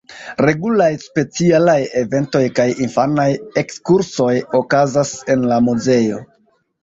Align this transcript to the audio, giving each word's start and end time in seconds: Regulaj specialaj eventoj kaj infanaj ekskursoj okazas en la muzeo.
Regulaj 0.41 0.85
specialaj 1.01 1.75
eventoj 2.01 2.41
kaj 2.61 2.65
infanaj 2.85 3.27
ekskursoj 3.63 4.33
okazas 4.61 5.13
en 5.35 5.47
la 5.53 5.63
muzeo. 5.69 6.19